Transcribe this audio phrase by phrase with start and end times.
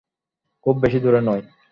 [0.65, 1.43] খুব বেশি দূরে নয়।